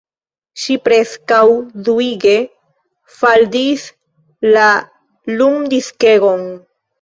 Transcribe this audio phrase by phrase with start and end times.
[0.59, 1.41] Ŝi preskaŭ
[1.89, 2.33] duige
[3.19, 3.85] faldis
[4.57, 4.65] la
[5.37, 6.45] lumdiskegon!